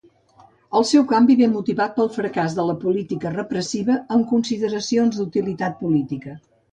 El 0.77 0.85
seu 0.91 1.03
canvi 1.09 1.33
ve 1.41 1.49
motivat 1.49 1.91
pel 1.99 2.07
fracàs 2.15 2.55
de 2.59 2.65
la 2.69 2.75
política 2.85 3.33
repressiva, 3.35 3.99
amb 4.17 4.25
consideracions 4.31 5.21
d'utilitat 5.21 5.77
política. 5.83 6.35